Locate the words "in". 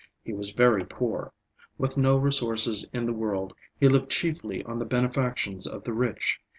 2.91-3.05